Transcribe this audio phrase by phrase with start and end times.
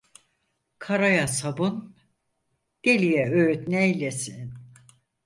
[0.79, 1.95] Karaya sabun,
[2.85, 4.53] deliye öğüt neylesin.